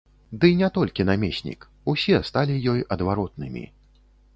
[0.43, 3.63] Ды не толькі намеснік, усе сталі ёй адваротнымі.